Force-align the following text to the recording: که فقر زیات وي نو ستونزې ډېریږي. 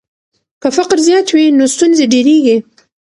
که 0.61 0.69
فقر 0.77 0.97
زیات 1.07 1.27
وي 1.35 1.45
نو 1.57 1.65
ستونزې 1.73 2.05
ډېریږي. 2.13 2.57